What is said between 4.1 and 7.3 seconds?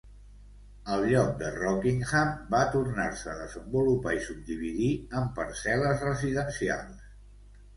i subdividir en parcel·les residencials.